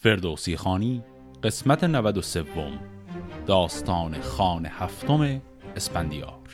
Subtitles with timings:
[0.00, 1.04] فردوسی خانی
[1.42, 2.44] قسمت 93
[3.46, 5.42] داستان خان هفتم
[5.76, 6.45] اسپندیار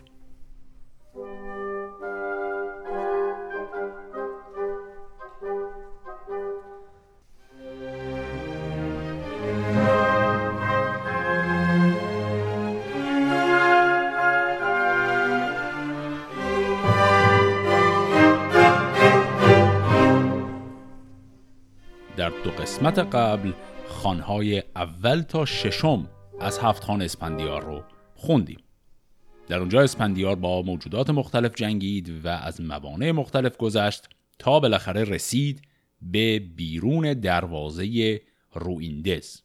[22.93, 23.53] قسمت قبل
[23.89, 26.09] خانهای اول تا ششم
[26.41, 27.83] از هفت خان اسپندیار رو
[28.15, 28.59] خوندیم.
[29.49, 35.63] در اونجا اسپندیار با موجودات مختلف جنگید و از موانع مختلف گذشت تا بالاخره رسید
[36.03, 38.21] به بیرون دروازه
[38.55, 39.41] رویندز.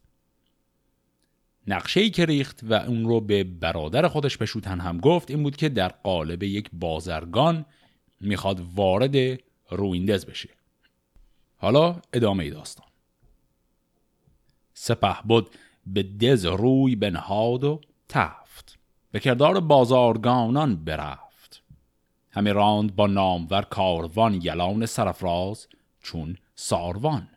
[1.67, 5.55] نقشه ای که ریخت و اون رو به برادر خودش پشوتن هم گفت این بود
[5.55, 7.65] که در قالب یک بازرگان
[8.21, 9.39] می‌خواد وارد
[9.69, 10.49] رویندز بشه.
[11.57, 12.87] حالا ادامه داستان.
[14.79, 15.49] سپه بود
[15.87, 18.79] به دز روی بنهاد و تفت.
[19.11, 21.63] به کردار بازارگانان برفت.
[22.31, 25.67] همه راند با نامور کاروان یلان سرفراز
[26.01, 27.27] چون ساروان.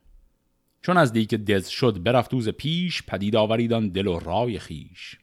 [0.83, 5.19] چون از دیک دز شد برفت دوز پیش پدید آوریدان دل و رای خیش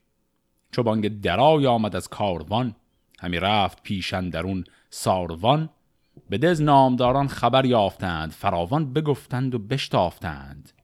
[0.71, 2.75] چو بانگ درای آمد از کاروان
[3.19, 5.69] همی رفت پیشن درون ساروان.
[6.29, 10.76] به دز نامداران خبر یافتند فراوان بگفتند و بشتافتند.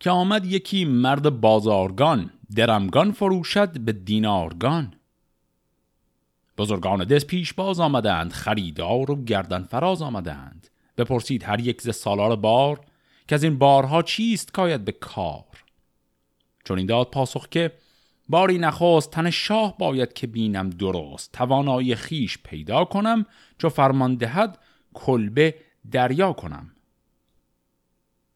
[0.00, 4.94] که آمد یکی مرد بازارگان درمگان فروشد به دینارگان.
[6.58, 10.68] بزرگان دز پیش باز آمدند خریدار و گردن فراز آمدند.
[10.98, 12.80] بپرسید هر یک ز سالار بار
[13.28, 15.64] که از این بارها چیست کاید به کار؟
[16.64, 17.72] چون این داد پاسخ که
[18.28, 21.32] باری نخواست تن شاه باید که بینم درست.
[21.32, 23.26] توانایی خیش پیدا کنم
[23.58, 24.58] چو فرمان دهد
[24.94, 25.54] کلبه
[25.90, 26.70] دریا کنم.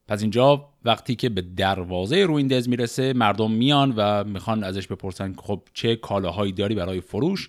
[0.08, 5.62] پس اینجا وقتی که به دروازه رویندز می‌رسه مردم میان و می‌خوان ازش بپرسن خب
[5.74, 7.48] چه کالاهایی داری برای فروش؟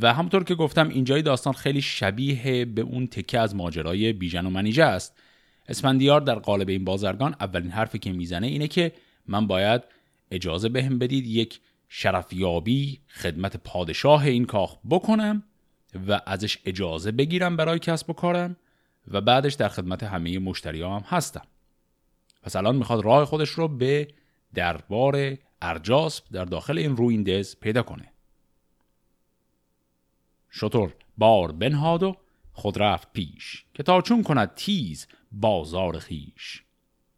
[0.00, 4.50] و همطور که گفتم اینجای داستان خیلی شبیه به اون تکه از ماجرای بیژن و
[4.50, 5.18] منیجه است.
[5.68, 8.92] اسفندیار در قالب این بازرگان اولین حرفی که می‌زنه اینه که
[9.26, 9.82] من باید
[10.30, 15.42] اجازه بهم بدید یک شرفیابی خدمت پادشاه این کاخ بکنم
[16.08, 18.56] و ازش اجازه بگیرم برای کسب و کارم
[19.10, 21.46] و بعدش در خدمت همه مشتری هم هستم.
[22.42, 24.08] پس الان می‌خواد راه خودش رو به
[24.54, 28.12] دربار ارجاسب در داخل این رویندز پیدا کنه.
[30.50, 32.16] شطور بار بنهاد و
[32.52, 36.62] خود رفت پیش که تا چون کند تیز بازار خیش.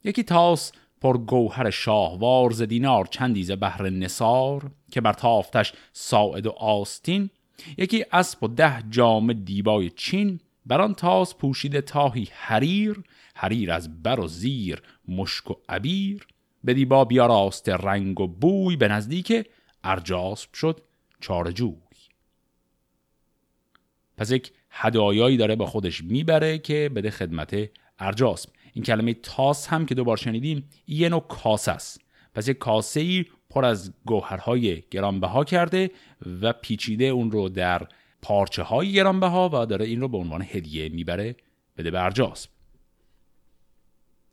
[0.05, 6.47] یکی تاس پر گوهر شاهوار ز دینار چندی ز بهر نصار که بر تافتش ساعد
[6.47, 7.31] و آستین.
[7.79, 10.41] یکی اسب و ده جام دیبای چین.
[10.67, 13.03] بران تاس پوشیده تاهی حریر.
[13.41, 16.27] حریر از بر و زیر مشک و عبیر.
[16.65, 19.49] به دیبا بیاراست رنگ و بوی به نزدیک
[19.85, 20.81] ارجاسب شد
[21.21, 21.77] چارجوی
[24.17, 27.57] پس یک هدایایی داره با خودش می‌بره که بده خدمت
[27.99, 32.01] ارجاسب این کلمه تاس هم که دوبار شنیدیم یه نوع کاسه است.
[32.35, 35.91] پس یک کاسه ای پر از گوهرهای گرانبها کرده
[36.43, 37.87] و پیچیده اون رو در
[38.23, 41.37] پارچه های گرانبها و داره این رو به عنوان هدیه می‌بره
[41.77, 42.51] بده به ارجاسب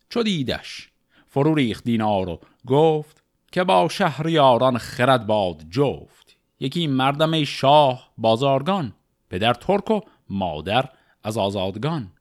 [0.09, 0.89] چو دیدش.
[1.27, 6.37] فرو ریخت دینار و گفت که با شهریاران خرد باد جفت.
[6.59, 8.93] یکی مردم شاه بازارگان
[9.29, 10.89] پدر ترک و مادر
[11.23, 12.11] از آزادگان.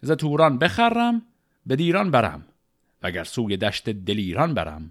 [0.00, 1.22] ز توران بخرم
[1.66, 2.44] به دیران برم
[3.02, 4.90] وگر سوی دشت دلیران برم.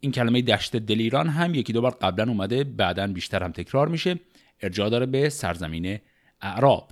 [0.00, 4.20] این کلمه دشت دلیران هم یکی دو بار قبلا اومده بعدا بیشتر هم تکرار میشه.
[4.60, 5.98] ارجاع داره به سرزمین
[6.40, 6.90] اعراب.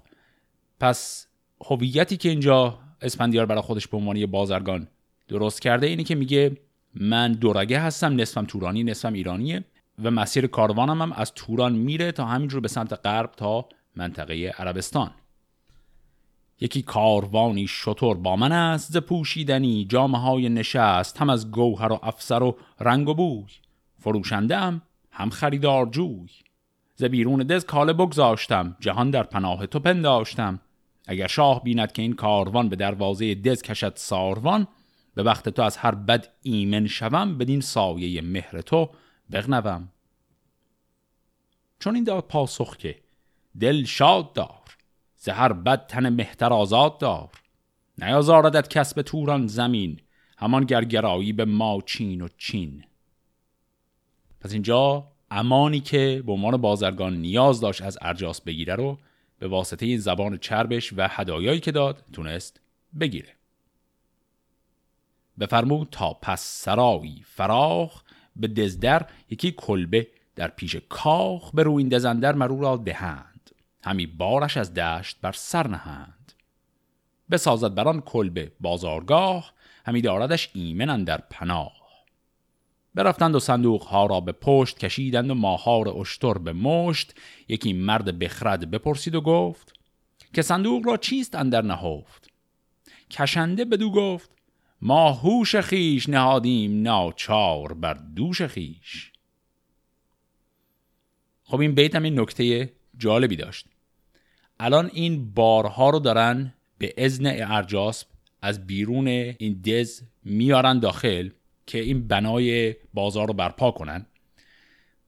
[0.80, 1.26] پس
[1.70, 4.88] هویتی که اینجا اسپندیار برای خودش به عنوان بازرگان
[5.28, 5.86] درست کرده.
[5.86, 6.56] اینه که میگه
[6.94, 9.64] من دورگه هستم نصفم تورانی نصفم ایرانیه
[10.02, 15.10] و مسیر کاروانم هم از توران میره تا همینجور به سمت غرب تا منطقه عربستان.
[16.60, 21.98] یکی کاروانی شطور با من است ز پوشیدنی جامه های نشست هم از گوهر و
[22.02, 23.52] افسر و رنگ و بوی.
[23.98, 26.28] فروشنده هم هم خریدار جوی
[26.94, 30.60] ز بیرون دز کاله بگذاشتم جهان در پناه تو پنداشتم.
[31.08, 34.66] اگر شاه بیند که این کاروان به دروازه دز کشد ساروان
[35.14, 38.90] به وقت تو از هر بد ایمن شوم بدین سایه مهر تو
[39.32, 39.88] بغنوم.
[41.78, 42.98] چون این داد پاسخ که
[43.60, 44.76] دل شاد دار
[45.16, 47.30] زهر بد تن مهتر آزاد دار.
[47.98, 50.00] نیازاردت کسب توران زمین
[50.38, 52.84] همان گرگرایی به ما چین و چین.
[54.40, 58.98] پس اینجا امانی که به عنوان بازرگان نیاز داشت از ارجاس بگیره رو
[59.38, 62.60] به واسطه این زبان چربش و هدایایی که داد تونست
[63.00, 63.34] بگیره.
[65.40, 68.02] بفرمود تا پس سرایی فراخ
[68.36, 73.50] به دزدر یکی کلبه در پیش کاخ به روی دزندر مرو را دهند.
[73.84, 76.32] همی بارش از دشت بر سر نهند.
[77.30, 79.52] بسازد بران کلبه بازارگاه
[79.86, 81.77] همی داردش ایمن در پناه.
[82.98, 87.14] برفتند و صندوق ها را به پشت کشیدند و ماهار اشتر به مشت.
[87.48, 89.72] یکی مرد بخرد بپرسید و گفت
[90.34, 92.30] که صندوق را چیست اندر نهفت؟
[93.10, 94.30] کشنده بدو گفت
[94.82, 99.12] ما هوش خیش نهادیم ناچار بر دوش خیش.
[101.42, 103.66] خب این بیت هم این نکته جالبی داشت.
[104.60, 108.06] الان این بارها رو دارن به ازن ارجاسب
[108.42, 111.30] از بیرون این دز میارن داخل.
[111.68, 114.06] که این بنای بازار رو برپا کنن.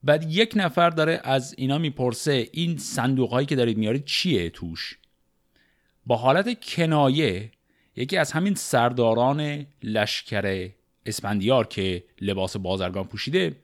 [0.03, 4.99] بعد یک نفر داره از اینا می‌پرسه این صندوق هایی که دارید میارید چیه توش؟
[6.07, 7.51] با حالت کنایه
[7.97, 10.71] یکی از همین سرداران لشکر
[11.07, 13.57] اسپندیار که لباس بازرگان پوشیده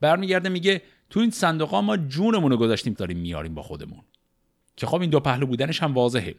[0.00, 4.00] برمیگرده میگه تو این صندوق ها ما جونمون رو گذاشتیم داریم میاریم با خودمون.
[4.76, 6.34] که خب این دو پهلو بودنش هم واضحه.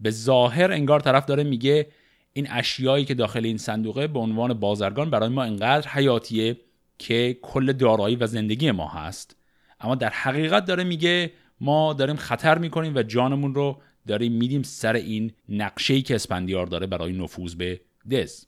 [0.00, 1.86] به ظاهر انگار طرف داره میگه
[2.32, 6.60] این اشیایی که داخل این صندوقه به عنوان بازرگان برای ما انقدر حیاتیه
[6.98, 9.36] که کل دارایی و زندگی ما هست.
[9.80, 14.94] اما در حقیقت داره میگه ما داریم خطر می‌کنیم و جانمون رو داریم میدیم سر
[14.94, 17.80] این نقشه‌ای که اسپندیار داره برای نفوذ به
[18.10, 18.46] دز.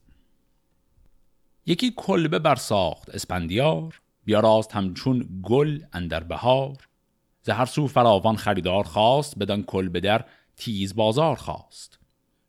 [1.67, 6.89] یکی کلبه بر ساخت اسپندیار بیاراست همچون گل اندر بهار.
[7.43, 10.25] زهر سو فراوان خریدار خواست بدان کلبه در
[10.57, 11.99] تیز بازار خواست.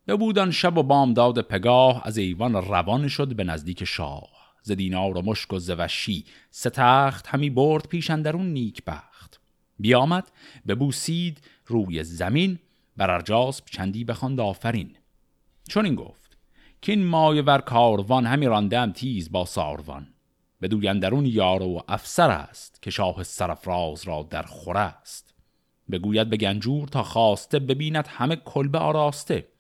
[0.08, 4.30] بودن شب و بامداد پگاه از ایوان روان شد به نزدیک شاه.
[4.62, 9.42] ز دینار و مشک و زوشی ستخت همی برد پیش اندرون نیک بخت.
[9.80, 10.32] بیامد
[10.68, 12.60] ببوسید روی زمین
[12.98, 14.96] بر ارجاسب چندی بخواند آفرین.
[15.68, 16.38] چون این گفت
[16.82, 20.08] که این مایه ور کاروان همی راندم تیز با ساروان.
[20.62, 25.34] بدوی اندرون یار و افسر است که شاه سرفراز را در خور است.
[25.92, 29.53] بگوید به گنجور تا خواسته ببیند همه کلبه آراسته.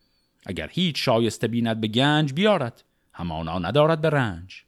[0.45, 4.63] اگر هیچ شایسته بیند به گنج بیارد همانا ندارد به رنج.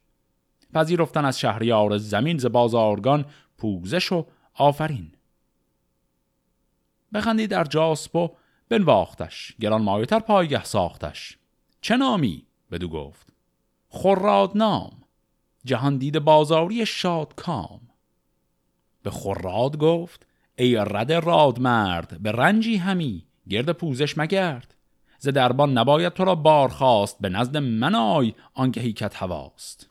[0.74, 3.24] پذیرفتن از شهریار زمین ز بازارگان
[3.58, 5.12] پوزش و آفرین.
[7.14, 8.28] بخندید در جاسپ و
[8.68, 11.38] بنواختش گران مایتر پایگه ساختش.
[11.80, 13.32] چه نامی؟ بدو گفت.
[13.88, 14.92] خراد نام.
[15.64, 17.80] جهان دید بازاری شاد کام.
[19.02, 20.26] به خراد گفت
[20.58, 24.75] ای رد راد مرد به رنجی همی گرد پوزش مگرد.
[25.18, 29.90] ز دربان نباید تو را بار خواست به نزد من آی آنکه هیکت هواست.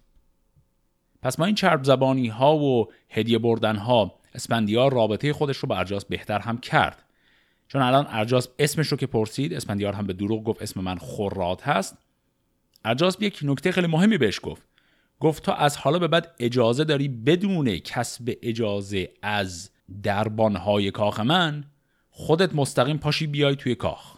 [1.22, 5.78] پس ما این چرب زبانی ها و هدیه بردن ها اسپندیار رابطه خودش رو به
[5.78, 7.04] ارجاس بهتر هم کرد.
[7.68, 11.62] چون الان ارجاس اسمش رو که پرسید اسپندیار هم به دروغ گفت اسم من خراد
[11.62, 11.98] هست
[12.86, 14.62] ارجاس یک نکته خیلی مهمی بهش گفت.
[15.20, 19.70] گفت تا از حالا به بعد اجازه داری بدون کسب اجازه از
[20.04, 21.64] دربانهای کاخ من
[22.10, 24.15] خودت مستقیم پاشی بیای توی کاخ.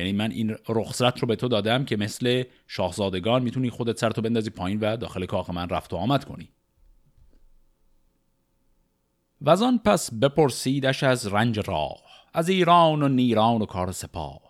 [0.00, 4.50] یعنی من این رخصت رو به تو دادم که مثل شاهزادگان می‌تونی خودت سرتو بندازی
[4.50, 6.48] پایین و داخل کاخ من رفت و آمد کنی.
[9.42, 12.02] و پس بپرسیدش از رنج راه
[12.34, 14.40] از ایران و نیران و کار سپاه.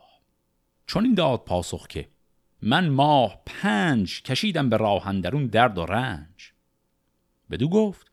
[0.86, 2.08] چون این داد پاسخ که
[2.62, 6.52] من ماه پنج کشیدم به راه اندرون درد و رنج.
[7.50, 8.10] بدو گفت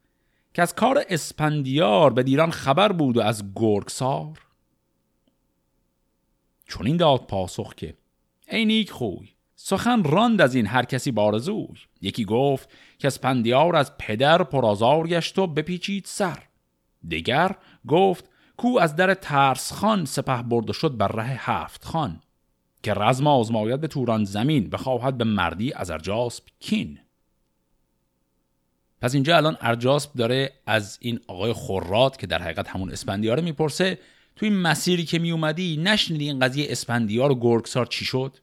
[0.53, 4.46] که از کار اسپندیار به دیران خبر بود و از گرگسار.
[6.67, 7.93] چون این داد پاسخ که
[8.47, 11.67] ای نیک خوی سخن راند از این هر کسی بارزوی
[12.01, 12.69] یکی گفت
[12.99, 16.43] که اسپندیار از پدر پرازار گشت و بپیچید سر.
[17.07, 17.55] دیگر
[17.87, 22.21] گفت کو از در ترس خان سپه برده شد بر ره هفت خان.
[22.83, 26.99] که رزم آزماید به توران زمین بخواهد به مردی از ارجاسب کین.
[29.01, 33.99] پس اینجا الان ارجاسب داره از این آقای خورات که در حقیقت همون اسپندیاره می‌پرسه
[34.37, 38.37] تو این مسیری که می اومدی نشنیدی این قضیه اسپندیار و گرگسار چی شد؟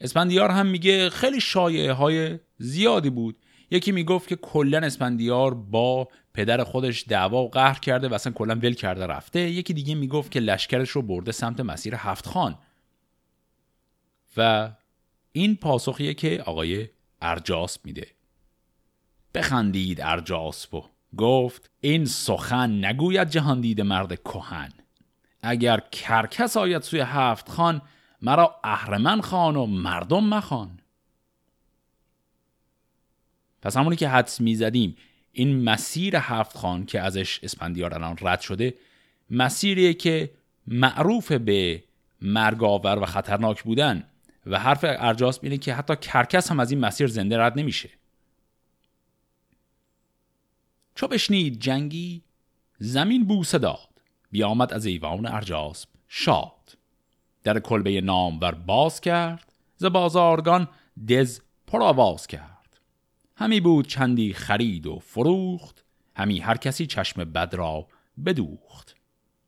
[0.00, 3.36] اسپندیار هم میگه خیلی شایعه های زیادی بود.
[3.70, 8.54] یکی می‌گفت که کلا اسپندیار با پدر خودش دعوا و قهر کرده و اصلا کلا
[8.54, 9.40] ول کرده رفته.
[9.40, 12.58] یکی دیگه می‌گفت که لشکرش رو برده سمت مسیر هفت خان.
[14.36, 14.72] و
[15.32, 16.88] این پاسخیه که آقای
[17.22, 18.06] ارجاسب میده.
[19.34, 24.72] بخندید ارجاسب و گفت این سخن نگوید جهان دید مرد کهن.
[25.42, 27.82] اگر کرکس آید سوی هفت خان
[28.22, 30.80] مرا اهرمن خان و مردم مخان
[33.62, 34.96] پس همونی که حدس می‌زدیم
[35.32, 38.74] این مسیر هفت خان که ازش اسپندیار الان رد شده
[39.30, 40.30] مسیریه که
[40.66, 41.84] معروف به
[42.22, 44.04] مرگاور و خطرناک بودن
[44.46, 47.90] و حرف ارجاسب اینه که حتی کرکس هم از این مسیر زنده رد نمیشه.
[50.94, 52.22] چو بشنید جنگی
[52.78, 53.88] زمین بوسه داد.
[54.30, 56.78] بیامد از ایوان ارجاسب شاد.
[57.44, 60.68] در کلبه نامور باز کرد ز بازارگان
[61.08, 62.80] دز پر آواز کرد.
[63.36, 65.84] همی بود چندی خرید و فروخت
[66.16, 67.86] همی هر کسی چشم بد را
[68.24, 68.96] بدوخت.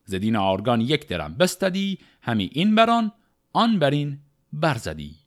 [0.04, 3.12] زدین آرگان یک درم بستدی همی این بران
[3.52, 4.18] آن برین
[4.52, 5.25] برزدی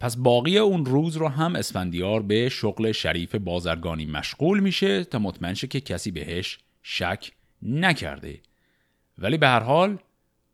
[0.00, 5.54] پس باقی اون روز رو هم اسفندیار به شغل شریف بازرگانی مشغول میشه تا مطمئن
[5.54, 8.40] شه که کسی بهش شک نکرده.
[9.18, 9.98] ولی به هر حال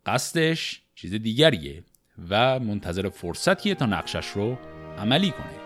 [0.06, 1.84] قصدش چیز دیگریه
[2.28, 4.58] و منتظر فرصتیه تا نقشش رو
[4.98, 5.65] عملی کنه.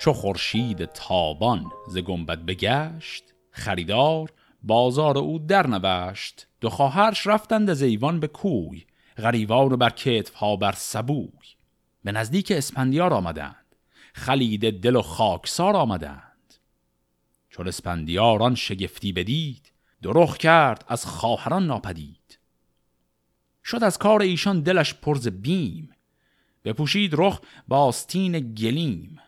[0.00, 6.46] چو خورشید تابان ز گنبد بگشت خریدار بازار او در نوشت.
[6.60, 8.84] دو خواهرش رفتند از ایوان به کوی
[9.16, 11.30] غریوان بر کتف ها بر سبوی.
[12.04, 13.76] به نزدیک اسپندیار آمدند
[14.14, 16.54] خلید دل و خاکسار آمدند.
[17.50, 22.38] چون اسپندیاران شگفتی بدید درخ کرد از خواهران ناپدید.
[23.64, 25.90] شد از کار ایشان دلش پرز بیم
[26.64, 29.20] بپوشید رخ با آستین گلیم.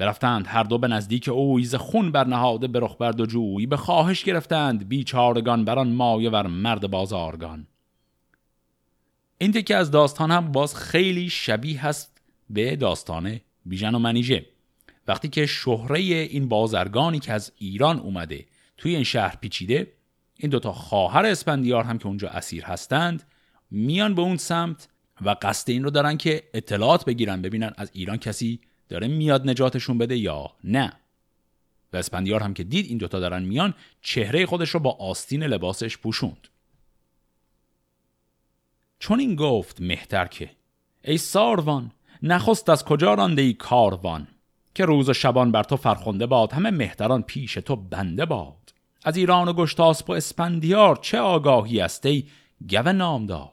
[0.00, 3.76] برفتند هر دو به نزدیک اوی ز خون برنهاده به رخ برد و جوی به
[3.76, 7.66] خواهش گرفتند بیچارگان بران مایه ور مرد بازارگان.
[9.38, 14.46] این تکه از داستان هم باز خیلی شبیه هست به داستان بیژن و منیژه.
[15.08, 19.92] وقتی که شهره این بازرگانی که از ایران اومده توی این شهر پیچیده
[20.36, 23.22] این دوتا خواهر اسپندیار هم که اونجا اسیر هستند
[23.70, 24.88] میان به اون سمت
[25.20, 29.98] و قصد این رو دارن که اطلاعات بگیرن ببینن از ایران کسی داره میاد نجاتشون
[29.98, 30.92] بده یا نه؟
[31.92, 35.98] و اسپندیار هم که دید این دوتا دارن میان چهره خودش رو با آستین لباسش
[35.98, 36.48] پوشوند.
[38.98, 40.50] چون این گفت مهتر که
[41.04, 41.92] ای ساروان
[42.22, 44.28] نخست از کجا رانده ای کاروان؟
[44.74, 48.74] که روز و شبان بر تو فرخنده باد همه مهتران پیش تو بنده باد.
[49.04, 52.24] از ایران و گشتاسپ و اسپندیار چه آگاهی است ای
[52.70, 53.52] گو نامدار؟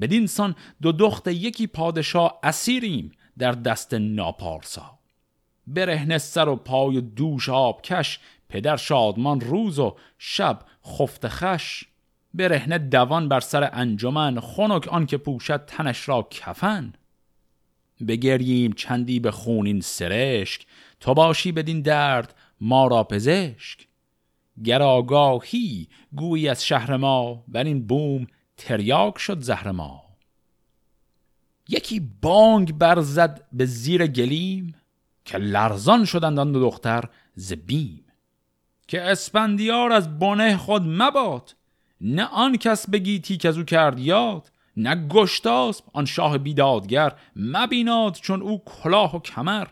[0.00, 4.98] بدین سان دو دخت یکی پادشاه اسیریم در دست ناپارسا.
[5.66, 8.18] برهنه سر و پای و دوش آب کش
[8.48, 11.84] پدر شادمان روز و شب خفت خش.
[12.34, 16.92] برهنه دوان بر سر انجمن خنک آن که پوشد تنش را کفن.
[18.08, 20.66] بگریم چندی به خونین سرشک
[21.00, 23.86] تو باشی بدین درد ما را پزشک.
[24.64, 30.09] گر آگاهی گویی از شهر ما بر این بوم تریاک شد زهر ما.
[31.70, 34.74] یکی بانگ برزد به زیر گلیم
[35.24, 38.04] که لرزان شدند آن دو دختر ز بیم.
[38.88, 41.56] که اسپندیار از بنه خود مباد
[42.00, 48.14] نه آن کس بگیتی که از او کرد یاد نه گشتاسب آن شاه بیدادگر مبیناد
[48.14, 49.66] چون او کلاه و کمر.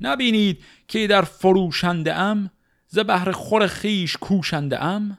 [0.00, 2.50] نبینید که در فروشنده ام
[2.88, 5.18] ز بهر خور خیش کوشنده ام؟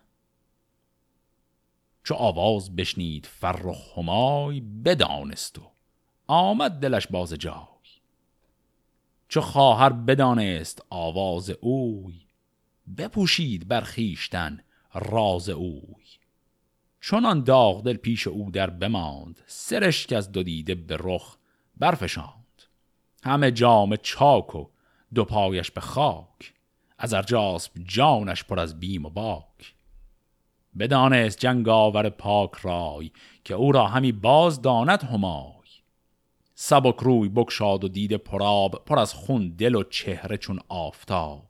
[2.03, 5.71] چو آواز بشنید فرخ همای بدانست و
[6.27, 7.65] آمد دلش باز جای.
[9.27, 12.21] چو خواهر بدانست آواز اوی
[12.97, 14.59] بپوشید بر خیشتن
[14.93, 16.05] راز اوی.
[17.01, 21.37] چنان داغ دل پیش او در بماند سرشک از دو دیده به رخ
[21.77, 22.63] برفشاند.
[23.23, 24.67] همه جام چاک و
[25.13, 26.53] دو پایش به خاک
[26.97, 29.75] از ارجاسب جانش پر از بیم و باک.
[30.79, 33.11] بدانست جنگاور پاک رای
[33.43, 35.51] که او را همی باز داند همای.
[36.55, 41.47] سبک روی بکشاد و دید پراب پر از خون دل و چهره چون آفتاب.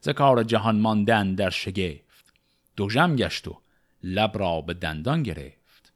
[0.00, 0.08] ز
[0.46, 2.32] جهان ماندن در شگفت
[2.76, 3.60] دو جم گشت و
[4.02, 5.92] لب را به دندان گرفت.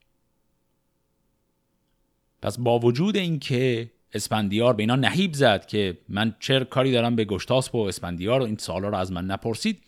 [2.42, 7.24] پس با وجود اینکه اسپندیار به اینا نهیب زد که من چه کاری دارم به
[7.24, 9.82] گشتاسپ و اسپندیار و این سالا رو از من نپرسید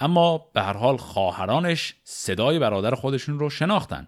[0.00, 4.06] اما به هر حال خواهرانش صدای برادر خودشون رو شناختن.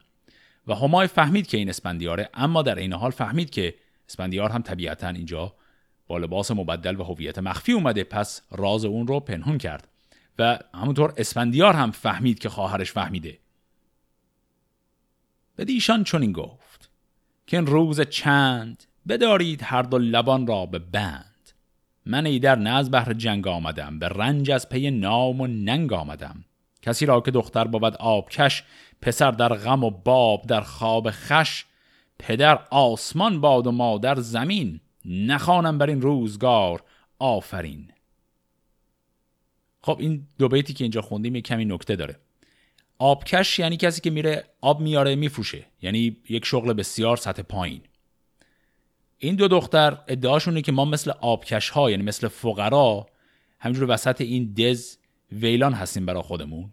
[0.67, 3.75] و همای فهمید که این اسپندیاره اما در این حال فهمید که
[4.09, 5.55] اسپندیار هم طبیعتا اینجا
[6.07, 9.89] با لباس مبدل و هویت مخفی اومده پس راز اون رو پنهون کرد.
[10.39, 13.39] و همونطور اسفندیار هم فهمید که خواهرش فهمیده.
[15.57, 16.91] به دیشان چنین گفت
[17.47, 21.32] که این روز چند بدارید هر دو لبان را به بند.
[22.06, 26.44] من ایدر نه از بهر جنگ آمدم به رنج از پی نام و ننگ آمدم.
[26.82, 28.64] کسی را که دختر بود آبکش
[29.02, 31.64] پسر در غم و باب در خواب خش
[32.18, 34.80] پدر آسمان باد و مادر زمین.
[35.04, 36.82] نخوانم بر این روزگار
[37.18, 37.92] آفرین.
[39.82, 42.16] خب این دو بیتی که اینجا خوندیم یک کمی نکته داره.
[42.99, 45.66] آبکش یعنی کسی که میره آب میاره میفروشه.
[45.82, 47.80] یعنی یک شغل بسیار سطح پایین.
[49.25, 53.07] این دو دختر ادعاشونه که ما مثل آبکش ها یعنی مثل فقرا
[53.61, 54.97] همینجور وسط این دز
[55.33, 56.71] ویلان هستیم برای خودمون.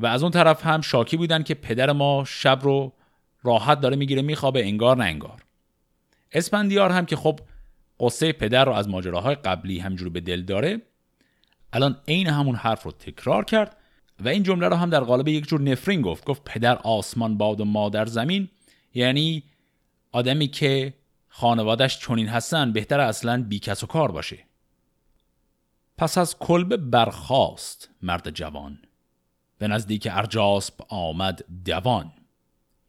[0.00, 2.92] و از اون طرف هم شاکی بودن که پدر ما شب رو
[3.42, 5.42] راحت داره می‌گیره میخوابه انگار نه انگار.
[6.32, 7.40] اسپندیار هم که خب
[8.00, 10.82] قصه پدر رو از ماجراهای قبلی همجور به دل داره
[11.72, 13.76] الان عین همون حرف رو تکرار کرد
[14.20, 16.24] و این جمله رو هم در قالب یک جور نفرین گفت.
[16.24, 18.48] گفت پدر آسمان باد و مادر زمین
[18.94, 19.42] یعنی
[20.12, 20.94] آدمی که
[21.40, 24.38] خانوادش چنین هستن بهتر اصلا بی کس و کار باشه.
[25.98, 28.78] پس از کلبه برخاست مرد جوان.
[29.58, 32.12] به نزدیک ارجاسب آمد دوان.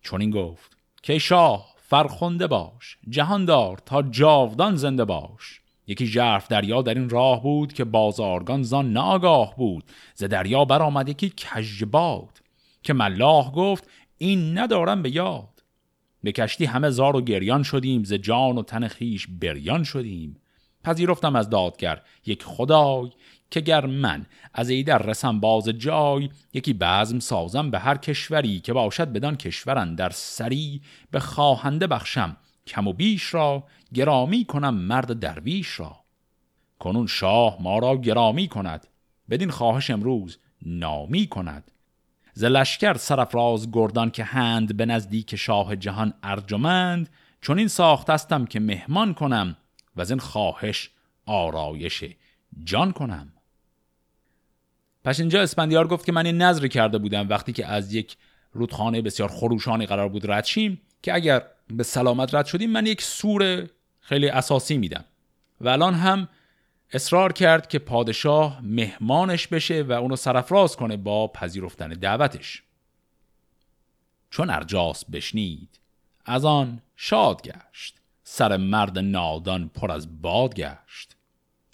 [0.01, 5.61] چون این گفت که شاه فرخنده باش جهاندار تا جاودان زنده باش.
[5.87, 9.83] یکی ژرف دریا در این راه بود که بازارگان زان ناگاه بود.
[10.15, 12.41] ز دریا برآمد یکی کژباد
[12.83, 15.48] که ملاح گفت این ندارم به یاد.
[16.23, 20.37] به کشتی همه زار و گریان شدیم ز جان و تن خیش بریان شدیم.
[20.83, 23.09] پذیرفتم از دادگر یک خدای
[23.51, 28.73] که گر من از ایدر رسم باز جای یکی بزم سازم به هر کشوری که
[28.73, 30.81] باشد بدان کشورن در سری.
[31.11, 35.97] به خواهنده بخشم کم و بیش را گرامی کنم مرد درویش را.
[36.79, 38.87] کنون شاه ما را گرامی کند
[39.29, 41.71] بدین خواهش امروز نامی کند.
[42.39, 47.09] ز لشکر سرفراز گردان که هند به نزدیک شاه جهان ارجمند
[47.41, 49.55] چون این ساخت استم که مهمان کنم
[49.95, 50.89] و از این خواهش
[51.25, 52.03] آرایش
[52.63, 53.33] جان کنم.
[55.03, 58.17] پس اینجا اسپندیار گفت که من این نظری کرده بودم وقتی که از یک
[58.53, 63.01] رودخانه بسیار خروشانی قرار بود رد شیم که اگر به سلامت رد شدیم من یک
[63.01, 63.69] سور
[63.99, 65.05] خیلی اساسی میدم.
[65.61, 66.27] و الان هم
[66.91, 72.63] اصرار کرد که پادشاه مهمانش بشه و اونو سرفراز کنه با پذیرفتن دعوتش.
[74.29, 75.79] چون ارجاس بشنید
[76.25, 77.95] از آن شاد گشت.
[78.23, 81.15] سر مرد نادان پر از باد گشت.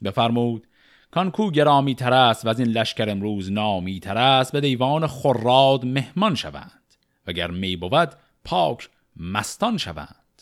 [0.03, 0.67] بفرمود
[1.11, 5.85] کان کو گرامی تر است و از این لشکر امروز نامی تر به دیوان خراد
[5.85, 6.95] مهمان شوند.
[7.27, 8.09] وگر می بود
[8.43, 10.41] پاک مستان شوند.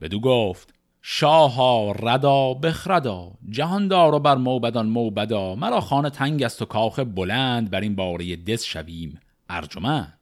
[0.00, 0.73] بدو گفت
[1.06, 7.70] شاها ردا بخردا جهاندار و بر موبدان موبدا مرا خانه تنگ است و کاخ بلند
[7.70, 9.20] بر این باره دز شویم.
[9.48, 10.18] ارجمند.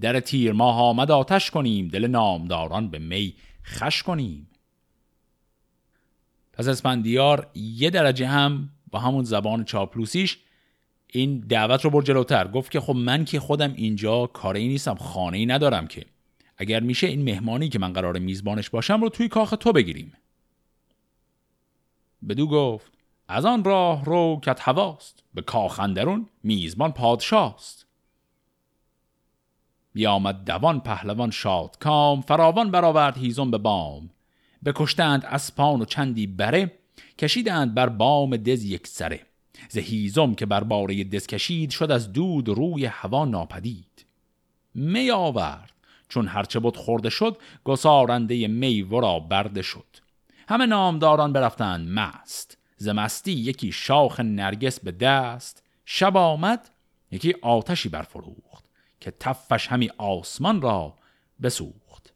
[0.00, 4.50] در تیر ماه آمد آتش کنیم دل نامداران به می خش کنیم.
[6.52, 10.38] پس اسپندیار یه درجه هم با همون زبان چاپلوسیش
[11.06, 12.48] این دعوت رو بر جلوتر.
[12.48, 16.06] گفت که خب من که خودم اینجا کاری نیستم خانه ای ندارم که.
[16.62, 20.12] اگر میشه این مهمانی که من قرار میزبانش باشم رو توی کاخ تو بگیریم.
[22.28, 22.92] بدو گفت
[23.28, 27.86] از آن راه رو کت هواست به کاخندرون میزبان پادشاست.
[29.92, 34.10] بیامد دوان پهلوان شاد کام فراوان برآورد هیزم به بام.
[34.64, 36.78] بکشتند اسپان و چندی بره
[37.18, 39.26] کشیدند بر بام دز یک سره.
[39.68, 39.78] ز
[40.36, 44.06] که بر باره دز کشید شد از دود روی هوا ناپدید.
[44.74, 45.71] می آورد.
[46.12, 49.86] چون هرچه بود خورده شد گسارنده می ورا برده شد.
[50.48, 52.58] همه نامداران برفتند مست.
[52.76, 55.62] ز مستی یکی شاخ نرگس به دست.
[55.84, 56.70] شب آمد
[57.10, 58.64] یکی آتشی برفروخت
[59.00, 60.94] که تفش همی آسمان را
[61.42, 62.12] بسوخت.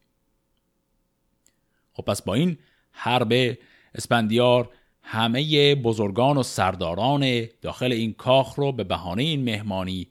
[1.93, 2.59] خب پس با این
[2.91, 3.59] حرب
[3.95, 4.71] اسپندیار
[5.03, 10.09] همه بزرگان و سرداران داخل این کاخ رو به بهانه این مهمانی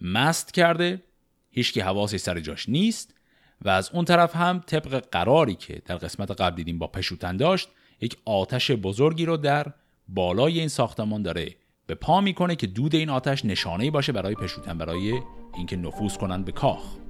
[0.00, 1.02] مست کرده.
[1.50, 3.15] هیچکی حواسی سر جاش نیست.
[3.62, 7.68] و از اون طرف هم طبق قراری که در قسمت قبل دیدیم با پشوتن داشت
[8.00, 9.66] یک آتش بزرگی رو در
[10.08, 14.78] بالای این ساختمان داره به پا می‌کنه که دود این آتش نشانه باشه برای پشوتن
[14.78, 15.20] برای
[15.56, 17.05] اینکه نفوذ کنند به کاخ.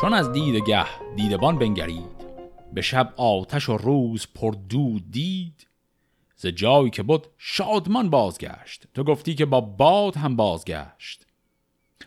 [0.00, 2.26] چون از گه دیدبان بنگرید
[2.74, 5.66] به شب آتش و روز پر دود دید
[6.36, 8.86] ز جایی که بود شادمان بازگشت.
[8.94, 11.26] تو گفتی که با باد هم بازگشت.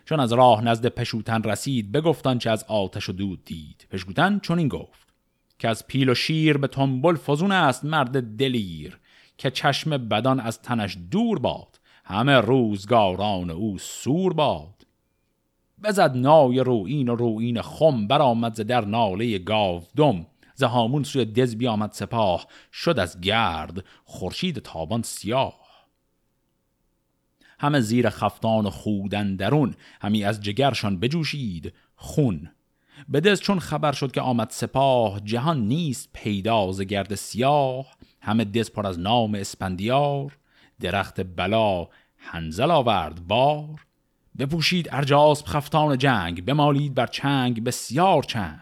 [0.05, 3.87] چون از راه نزد پشوتن رسید بگفتان چه از آتش و دود دید.
[3.91, 5.13] پشوتن چون این گفت
[5.59, 8.99] که از پیل و شیر به تنبل فزون است مرد دلیر
[9.37, 11.79] که چشم بدان از تنش دور باد.
[12.05, 14.78] همه روزگاران او سور باد.
[15.83, 21.55] بزد نای روین و روین خم برآمد ز در ناله گاو دم زهامون سوی دز
[21.55, 25.59] بیامد سپاه شد از گرد خورشید تابان سیاه.
[27.59, 32.49] همه زیر خفتان و خودن درون همی از جگرشان بجوشید خون.
[33.13, 37.85] بدز چون خبر شد که آمد سپاه جهان نیست پیدا ز گرد سیاه.
[38.21, 40.37] همه دز پر از نام اسپندیار
[40.79, 41.87] درخت بلا
[42.17, 43.85] هنزل آورد بار.
[44.39, 48.59] بپوشید ارجاسب خفتان جنگ بمالید بر چنگ بسیار چنگ.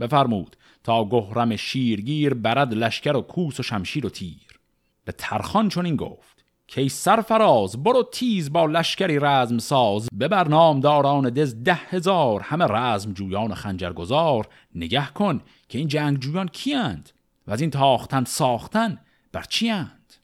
[0.00, 4.60] بفرمود تا گهرم شیرگیر برد لشکر و کوس و شمشیر و تیر.
[5.04, 10.08] به ترخان چون این گفت کی سرفراز برو تیز با لشکری رزم ساز.
[10.20, 14.48] ببر نامداران دز ده هزار همه رزم جویان خنجرگزار.
[14.74, 17.10] نگه کن که این جنگ جویان کیند
[17.46, 18.98] و از این تاختن ساختن
[19.32, 20.14] بر چی اند؟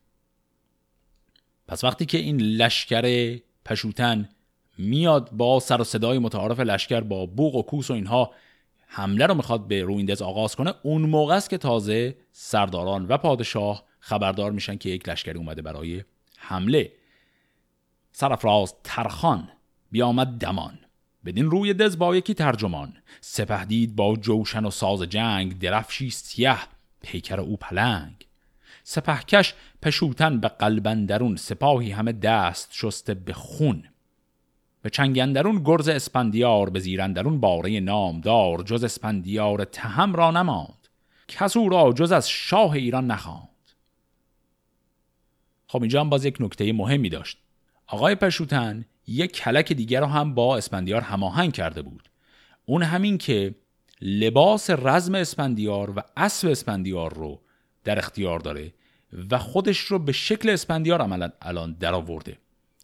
[1.68, 4.28] پس وقتی که این لشکر پشوتن
[4.80, 8.30] میاد با سر و صدای متعارف لشکر با بوق و کوس و اینها
[8.86, 10.74] حمله رو می‌خواد به رویندز آغاز کنه.
[10.82, 16.04] اون موقع است که تازه سرداران و پادشاه خبردار میشن که یک لشکری اومده برای
[16.38, 16.92] حمله.
[18.12, 19.48] سرفراز ترخان
[19.90, 20.78] بیامد دمان.
[21.24, 22.96] بدین روی دز با یکی ترجمان.
[23.20, 26.56] سپهدید با جوشن و ساز جنگ درفشی سیه
[27.02, 28.26] پیکر او پلنگ.
[28.84, 33.84] سپه‌کش پشوتن به قلب اندرون سپاهی همه دست شسته به خون.
[34.82, 40.88] به چنگ اندرون گرز اسپندیار به زیر اندرون باره نامدار جز اسپندیار تهم را نماند.
[41.28, 43.48] کس او را جز از شاه ایران نخواند.
[45.66, 47.38] خب اینجا هم باز یک نکته مهمی داشت.
[47.86, 52.10] آقای پشوتن یک کلک دیگر را هم با اسپندیار هماهنگ کرده بود.
[52.66, 53.54] اون همین که
[54.00, 57.40] لباس رزم اسپندیار و اسب اسپندیار رو
[57.84, 58.72] در اختیار داره
[59.30, 62.38] و خودش رو به شکل اسپندیار عملا الان در آورده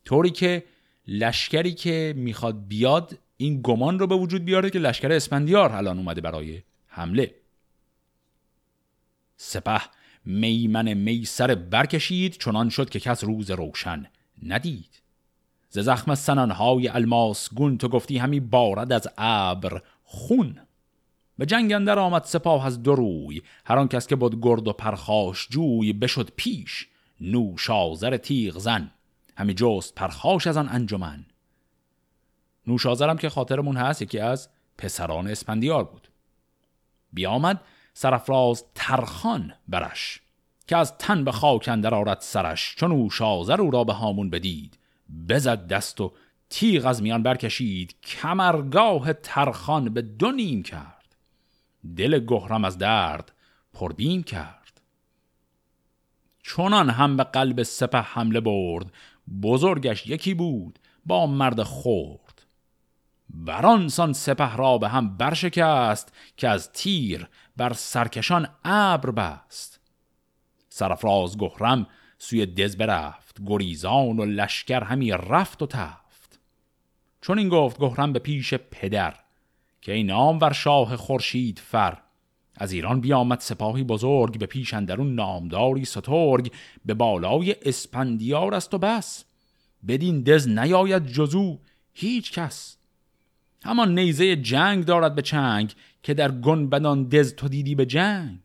[0.04, 0.64] طوری که
[1.08, 6.20] لشکری که می‌خواد بیاد این گمان رو به وجود بیاره که لشکر اسپندیار الان اومده
[6.20, 7.34] برای حمله.
[9.36, 9.80] سپه
[10.24, 14.06] میمن میسر برکشید چنان شد که کس روز روشن
[14.42, 15.02] ندید.
[15.70, 20.58] ز زخم سنانهای الماس گون تو گفتی همی بارد از ابر خون.
[21.38, 25.48] به جنگ اندر آمد سپاه از دروی هر آن کس که بود گرد و پرخاش
[25.50, 26.88] جوی بشد پیش
[27.20, 28.90] نوشازر تیغ زن.
[29.36, 31.26] همی جست پرخاش از آن انجمن.
[32.66, 36.08] نوشازرم که خاطرمون هست یکی از پسران اسپندیار بود.
[37.12, 37.60] بیامد
[37.94, 40.20] سرفراز ترخان برش
[40.66, 44.30] که از تن به خاک اندر آرد سرش چون او شازر او را به هامون
[44.30, 44.78] بدید.
[45.28, 46.12] بزد دست و
[46.50, 51.16] تیغ از میان برکشید کمرگاه ترخان به دو نیم کرد.
[51.96, 53.32] دل گهرم از درد
[53.72, 54.80] پربیم کرد.
[56.42, 58.92] چونان هم به قلب سپه حمله برد
[59.42, 62.42] بزرگش یکی بود با مرد خورد
[63.30, 69.80] برانسان سپه را به هم برشکست که از تیر بر سرکشان ابر بست.
[70.68, 71.86] سرفراز گهرم
[72.18, 76.40] سوی دز برفت گریزان و لشکر همی رفت و تفت.
[77.20, 79.14] چون این گفت گهرم به پیش پدر
[79.82, 81.98] که این نام ور شاه خورشید فر
[82.56, 86.52] از ایران بیامد سپاهی بزرگ به پیش اندرون نامداری سترگ
[86.84, 89.24] به بالای اسپندیار است و بس.
[89.88, 91.58] بدین دز نیاید جزو
[91.92, 92.76] هیچ کس.
[93.64, 98.38] همان نیزه جنگ دارد به چنگ که در بدان دز تو دیدی به جنگ.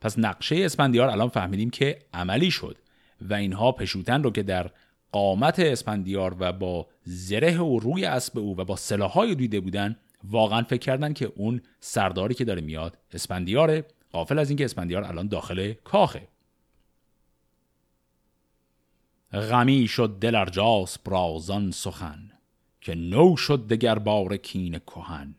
[0.00, 2.78] پس نقشه اسپندیار الان فهمیدیم که عملی شد
[3.20, 4.70] و اینها پشوتن رو که در
[5.12, 9.96] قامت اسپندیار و با زره و روی اسب او و با سلاحهای دیده بودن
[10.30, 15.28] واقعا فکر کردن که اون سرداری که داره میاد اسپندیاره قافل از اینکه اسپندیار الان
[15.28, 16.28] داخل کاخه.
[19.32, 22.30] غمی شد دل ارجاس برازان سخن
[22.80, 25.34] که نو شد دگر بار کین کهن.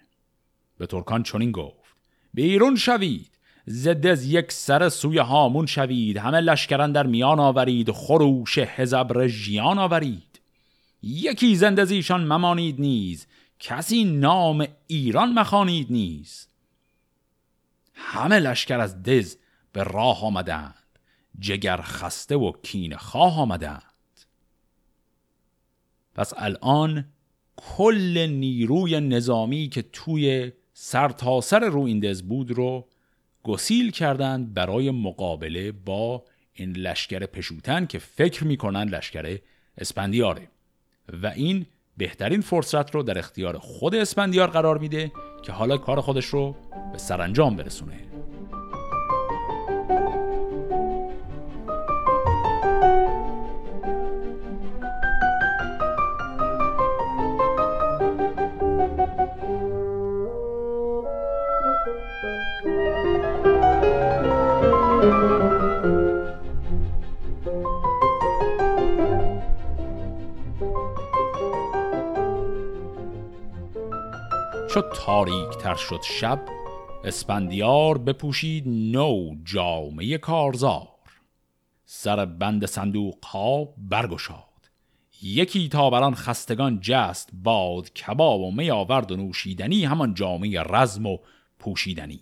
[0.78, 1.96] به ترکان چنین گفت
[2.34, 3.32] بیرون شوید
[3.66, 10.40] زدز یک سر سوی هامون شوید همه لشکران در میان آورید خروش هزبر ژیان آورید.
[11.04, 13.28] یکی زندزیشان ممانید نیز
[13.60, 16.48] کسی نام ایران مخانید نیز.
[17.94, 19.38] همه لشکر از دز
[19.74, 20.74] به راه آمدند.
[21.40, 23.84] جگر خسته و کین خواه آمدند.
[26.16, 27.06] پس الان
[27.56, 32.88] کل نیروی نظامی که توی سرتاسر سر رو این دز بود رو
[33.44, 39.40] گسیل کردند برای مقابله با این لشکر پشوتن که فکر می‌کنن لشکر
[39.78, 40.48] اسپندیاره.
[41.24, 41.66] و این
[41.98, 45.12] بهترین فرصت رو در اختیار خود اسپندیار قرار میده
[45.44, 46.56] که حالا کار خودش رو
[46.92, 48.07] به سرانجام برسونه.
[75.08, 76.46] تاریک تر شد شب
[77.04, 80.88] اسپندیار بپوشید نو جامعه کارزار.
[81.86, 84.70] سر بند صندوق ها برگشاد.
[85.22, 91.06] یکی تا بران خستگان جست باد کباب و می آورد و نوشیدنی همان جامعه رزم
[91.06, 91.18] و
[91.60, 92.22] پوشیدنی.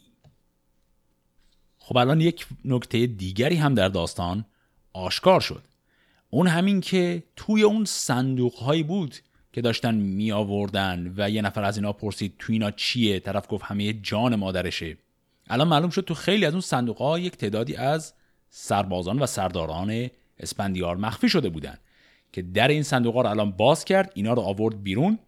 [1.78, 4.46] خب الان یک نکته دیگری هم در داستان
[4.94, 5.64] آشکار شد.
[6.30, 9.16] اون همین که توی اون صندوق هایی بود
[9.56, 13.64] که داشتن می آوردن و یه نفر از اینا پرسید تو اینا چیه؟ طرف گفت
[13.66, 14.98] همه جان مادرشه.
[15.48, 18.14] الان معلوم شد تو خیلی از اون صندوق ها یک تعدادی از
[18.50, 21.78] سربازان و سرداران اسپندیار مخفی شده بودن
[22.34, 25.20] که در این صندوق ها رو الان باز کرد اینا رو آورد بیرون.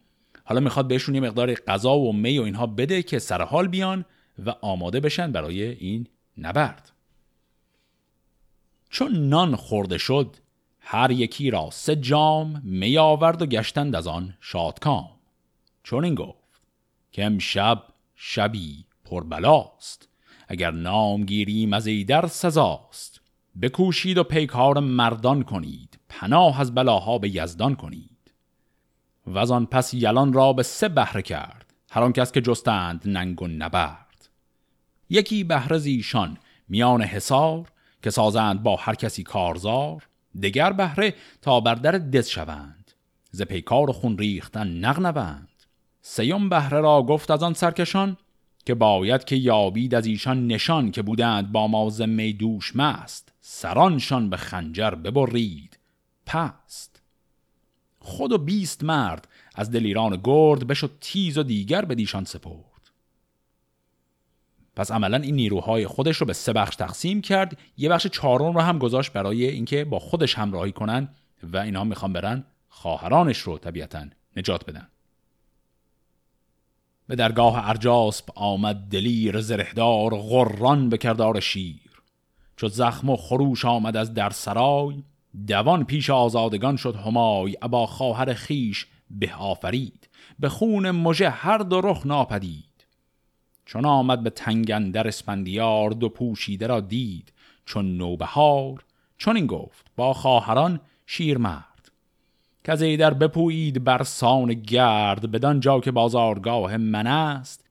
[0.43, 4.05] حالا می‌خواد بهشون یه مقدار غذا و می و اینها بده که سر حال بیان
[4.45, 6.91] و آماده بشن برای این نبرد.
[8.89, 10.35] چون نان خورده شد
[10.89, 15.09] هر یکی را سه جام می آورد و گشتند از آن شادکام.
[15.83, 16.61] چون این گفت
[17.11, 17.83] که امشب
[18.15, 20.09] شبی پربلاست
[20.47, 23.21] اگر نام گیریم از ایدر سزاست.
[23.61, 28.31] بکوشید و پیکار مردان کنید پناه از بلاها به یزدان کنید.
[29.33, 33.47] و پس یلان را به سه بهره کرد هر آن کس که جستند ننگ و
[33.47, 34.29] نبرد.
[35.09, 36.37] یکی بهره زیشان
[36.69, 37.71] میان حصار
[38.03, 40.07] که سازند با هر کسی کارزار.
[40.43, 42.91] دگر بهره تا بر در دز شوند.
[43.31, 45.49] ز پیکار خون ریختن نغنوند
[46.01, 48.17] سیم بهره را گفت از آن سرکشان
[48.65, 54.29] که باید که یابید از ایشان نشان که بودند با ما زمه دوش مست سرانشان
[54.29, 55.79] به خنجر ببرید.
[56.25, 57.01] پست.
[57.99, 62.76] خود و بیست مرد از دلیران گرد بشد تیز و دیگر به دیشان سپرد.
[64.77, 67.57] پس عملا این نیروهای خودش رو به سه بخش تقسیم کرد.
[67.77, 71.09] یه بخش چهارم رو هم گذاشت برای اینکه با خودش همراهی کنن
[71.43, 74.87] و اینها می‌خوان برن خواهرانش رو طبیعتا نجات بدن.
[77.07, 82.01] به درگاه ارجاسب آمد دلیر زرهدار غران به کردار شیر.
[82.55, 85.03] چو زخم و خروش آمد از در سرای
[85.47, 87.57] دوان پیش آزادگان شد همای.
[87.61, 90.09] ابا خواهر خیش به آفرید
[90.39, 92.66] به خون مژه هر دو رخ ناپدید.
[93.67, 97.33] چون آمد به تنگندر اسپندیار دو پوشیده را دید
[97.65, 98.83] چون نوبهار
[99.17, 101.91] چون این گفت با خواهران شیر مرد
[102.63, 107.65] که از ایدر بپویید بر سان گرد بدان جا که بازارگاه من است.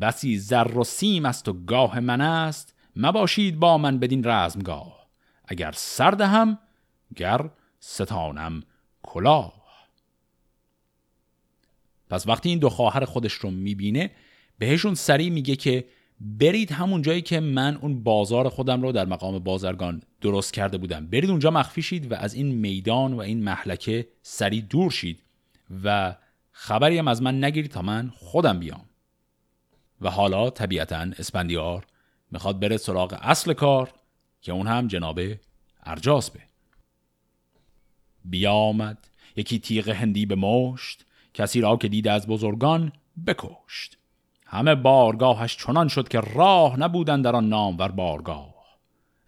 [0.00, 2.74] بسی زر و سیم است و گاه من است.
[2.96, 5.06] مباشید با من بدین رزمگاه.
[5.44, 6.58] اگر سرد هم
[7.16, 8.62] گر ستانم
[9.02, 9.62] کلاه.
[12.10, 14.10] پس وقتی این دو خواهر خودش رو می‌بینه
[14.58, 15.84] بهشون سریع میگه که
[16.20, 21.06] برید همون جایی که من اون بازار خودم رو در مقام بازرگان درست کرده بودم.
[21.06, 25.22] برید اونجا مخفی شید و از این میدان و این محلکه سریع دور شید
[25.84, 26.16] و
[26.50, 28.84] خبری هم از من نگیرید تا من خودم بیام.
[30.00, 31.86] و حالا طبیعتا اسپندیار
[32.30, 33.92] می‌خواد بره سراغ اصل کار
[34.40, 35.20] که اون هم جناب
[35.82, 36.40] ارجاسبه
[38.24, 39.08] بیامد.
[39.36, 42.92] یکی تیغ هندی به مشت کسی را که دید از بزرگان
[43.26, 43.98] بکشت.
[44.52, 48.54] همه بارگاهش چنان شد که راه نبودن در آن نامور بارگاه.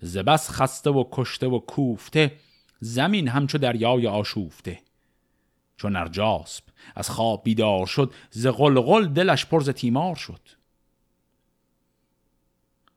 [0.00, 2.32] زبس خسته و کشته و کوفته
[2.80, 4.78] زمین همچو دریای آشوفته.
[5.76, 10.40] چون نرجاسب از خواب بیدار شد ز غلغل دلش پرز تیمار شد.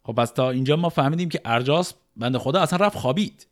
[0.04, 3.48] خب پس تا اینجا ما فهمیدیم که ارجاسب بند خدا اصلا رفت خوابید.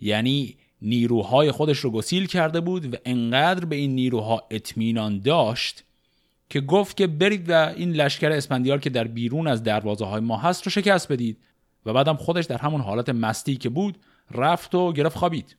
[0.00, 5.84] یعنی نیروهای خودش رو گسیل کرده بود و انقدر به این نیروها اطمینان داشت
[6.52, 10.36] که گفت که برید و این لشکر اسپندیار که در بیرون از دروازه های ما
[10.36, 11.38] هست رو شکست بدید.
[11.86, 13.98] و بعدم خودش در همون حالت مستی که بود
[14.30, 15.56] رفت و گرفت خوابید.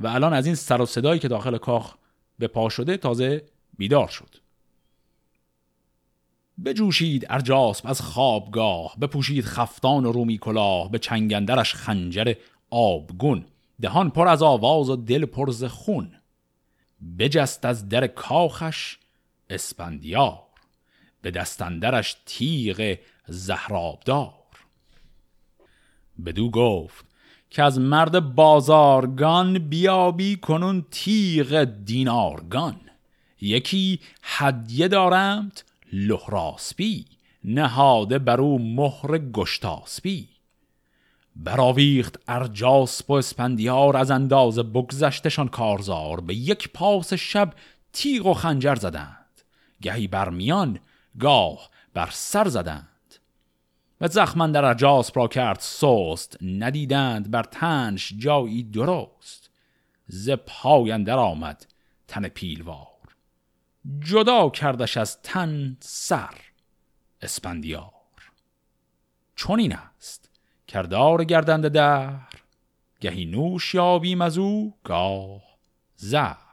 [0.00, 1.94] و الان از این سر و صدایی که داخل کاخ
[2.38, 3.42] به پا شده تازه
[3.78, 4.28] بیدار شد.
[6.64, 12.34] بجوشید ارجاسب از خوابگاه بپوشید خفتان و رومی کلاه به چنگندرش خنجر
[12.70, 13.44] آبگون.
[13.80, 16.12] دهان پر از آواز و دل پر ز خون.
[17.18, 18.98] بجست از در کاخش
[19.50, 20.42] اسپندیار
[21.22, 24.32] به دستندرش تیغ زهرابدار.
[26.26, 27.04] بدو گفت
[27.50, 32.80] که از مرد بازارگان بیابی کنون تیغ دینارگان.
[33.40, 37.04] یکی هدیه دارمت لحراسبی
[37.44, 40.28] نهاده بر او مهر گشتاسبی
[41.36, 47.52] براویخت ارجاسپ و اسپندیار از اندازه بگذشتشان کارزار به یک پاس شب
[47.92, 49.25] تیغ و خنجر زدند.
[49.82, 50.80] گهی بر میان
[51.20, 52.88] گاه بر سر زدند.
[54.00, 59.50] و زخمن در ارجاسپ را کرد سست ندیدند بر تنش جایی درست.
[60.06, 61.66] ز پای اندر آمد
[62.08, 62.86] تن پیلوار.
[64.00, 66.34] جدا کردش از تن سر
[67.22, 67.92] اسپندیار.
[69.36, 70.30] چون این است
[70.68, 72.18] کردار گردنده در
[73.00, 74.38] گهی نوش یابیم از
[74.84, 75.42] گاه
[75.96, 76.45] زهر.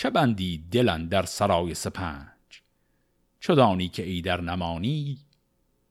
[0.00, 2.62] چه بندی دلن در سرای سپنج؟
[3.40, 5.18] چدانی که ای در نمانی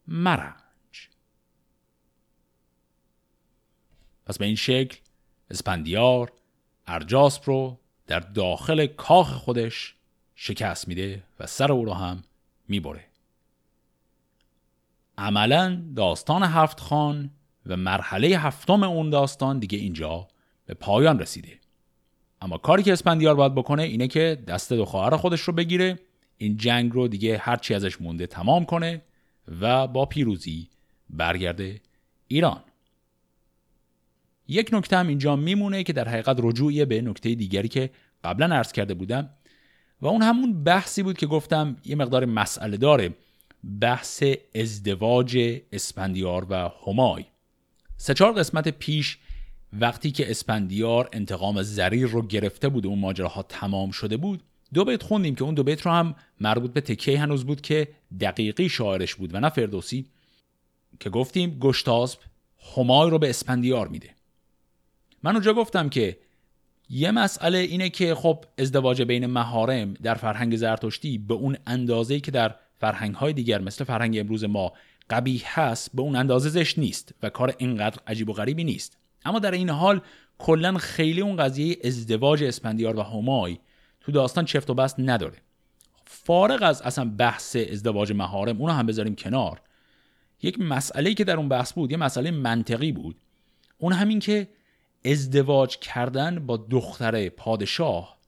[0.07, 1.09] مرنج؟
[4.25, 4.97] پس به این شکل
[5.49, 6.31] اسپندیار
[6.87, 9.95] ارجاسپ رو در داخل کاخ خودش
[10.35, 12.23] شکست میده و سر او رو هم
[12.67, 13.05] می‌بره.
[15.17, 17.31] عملا داستان هفت خان
[17.65, 20.27] و مرحله هفتم اون داستان دیگه اینجا
[20.65, 21.58] به پایان رسیده.
[22.41, 25.99] اما کاری که اسپندیار باید بکنه اینه که دست دو خواهر خودش رو بگیره.
[26.37, 29.01] این جنگ رو دیگه هرچی ازش مونده تمام کنه
[29.61, 30.69] و با پیروزی
[31.09, 31.81] برگرده
[32.27, 32.61] ایران.
[34.47, 37.89] یک نکته هم اینجا میمونه که در حقیقت رجوعی به نکته دیگری که
[38.23, 39.29] قبلا عرض کرده بودم
[40.01, 43.13] و اون همون بحثی بود که گفتم یه مقدار مسئله داره.
[43.81, 44.23] بحث
[44.55, 47.25] ازدواج اسپندیار و همای.
[47.97, 49.17] سه چهار قسمت پیش
[49.73, 54.85] وقتی که اسپندیار انتقام زریر رو گرفته بود و اون ماجراها تمام شده بود دو
[54.85, 57.87] بیت خوندیم که اون دو بیت رو هم مربوط به تکیه هنوز بود که
[58.21, 60.05] دقیقی شاعرش بود و نه فردوسی
[60.99, 62.19] که گفتیم گشتاسب
[62.77, 64.09] همای رو به اسپندیار میده.
[65.23, 66.17] من اونجا گفتم که
[66.89, 72.31] یه مسئله اینه که خب ازدواج بین مهارم در فرهنگ زرتشتی به اون اندازه‌ای که
[72.31, 74.73] در فرهنگ های دیگر مثل فرهنگ امروز ما
[75.09, 78.97] قبیح هست به اون اندازه زشت نیست و کار اینقدر عجیب و غریبی نیست.
[79.25, 80.01] اما در این حال
[80.37, 83.57] کلا خیلی اون قضیه ازدواج اسپندیار و همای
[84.01, 85.37] تو داستان چفت و بست نداره.
[86.05, 89.61] فارغ از اصلا بحث ازدواج مهارم اونو هم بذاریم کنار.
[90.41, 93.15] یک مسئله که در اون بحث بود یه مسئله منطقی بود.
[93.77, 94.47] اون همین که
[95.05, 98.19] ازدواج کردن با دختر پادشاه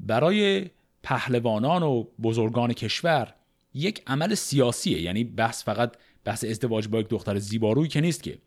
[0.00, 0.70] برای
[1.02, 3.34] پهلوانان و بزرگان کشور
[3.74, 5.02] یک عمل سیاسیه.
[5.02, 8.38] یعنی بحث فقط بحث ازدواج با یک دختر زیباروی که نیست که.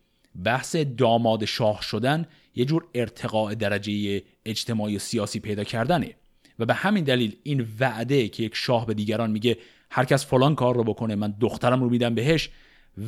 [0.44, 6.14] بحث داماد شاه شدن یه جور ارتقاء درجه اجتماعی و سیاسی پیدا کردنه.
[6.58, 9.56] و به همین دلیل این وعده که یک شاه به دیگران میگه
[9.90, 12.50] هر کس فلان کار رو بکنه من دخترم رو میدم بهش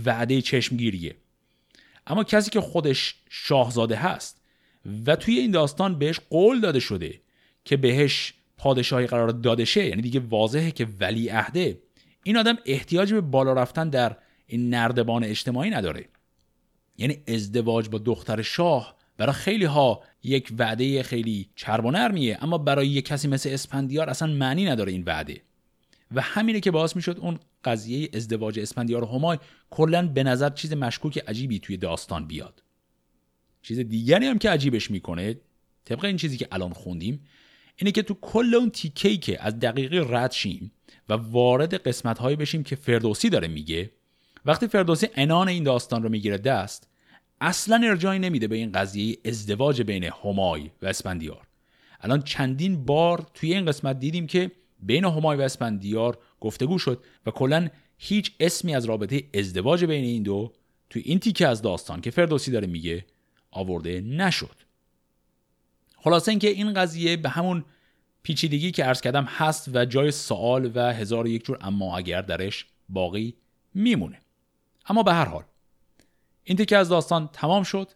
[0.04, 1.16] وعده چشمگیریه.
[2.06, 4.40] اما کسی که خودش شاهزاده هست
[5.06, 7.20] و توی این داستان بهش قول داده شده
[7.64, 11.78] که بهش پادشاهی قرار داده شه یعنی دیگه واضحه که ولی عهده
[12.22, 16.04] این آدم احتیاج به بالا رفتن در این نردبان اجتماعی نداره.
[16.98, 22.58] یعنی ازدواج با دختر شاه برای خیلی ها یک وعده خیلی چرب و نرمیه اما
[22.58, 25.42] برای یک کسی مثل اسپندیار اصلا معنی نداره این وعده.
[26.14, 29.38] و همینه که باعث می‌شد اون قضیه ازدواج اسپندیار و همای
[29.70, 32.62] کلا به نظر چیز مشکوک عجیبی توی داستان بیاد.
[33.62, 35.40] چیز دیگری هم که عجیبش می‌کنه
[35.84, 37.20] طبق این چیزی که الان خوندیم
[37.76, 40.72] اینه که تو کل اون تیکه‌ای که از دقیقی رد شیم
[41.08, 43.90] و وارد قسمت هایی بشیم که فردوسی داره میگه
[44.44, 46.87] وقتی فردوسی انان این داستان رو می‌گیره دست
[47.40, 51.46] اصلا ارجایی نمیده به این قضیه ازدواج بین همای و اسپندیار
[52.00, 57.30] الان چندین بار توی این قسمت دیدیم که بین همای و اسپندیار گفتگو شد و
[57.30, 60.52] کلا هیچ اسمی از رابطه ازدواج بین این دو
[60.90, 63.04] توی این تیکه از داستان که فردوسی داره میگه
[63.50, 64.56] آورده نشد.
[65.96, 67.64] خلاصه اینکه این قضیه به همون
[68.22, 72.66] پیچیدگی که عرض کردم هست و جای سوال و هزار یک جور اما اگر درش
[72.88, 73.34] باقی
[73.74, 74.20] میمونه.
[74.86, 75.44] اما به هر حال
[76.48, 77.90] این تیکه از داستان تمام شد.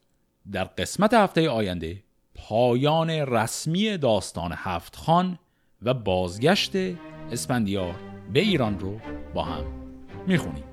[0.52, 2.02] در قسمت هفته آینده
[2.34, 5.38] پایان رسمی داستان هفت خان
[5.82, 6.72] و بازگشت
[7.30, 7.94] اسپندیار
[8.32, 9.00] به ایران رو
[9.34, 9.64] با هم
[10.26, 10.64] می‌خونیم.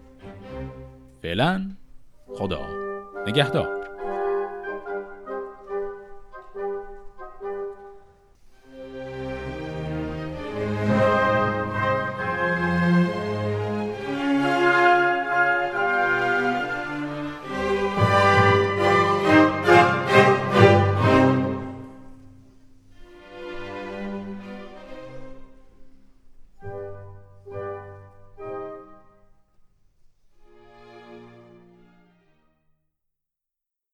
[1.21, 1.71] فعلا
[2.35, 2.61] خدا
[3.27, 3.78] نگهدار.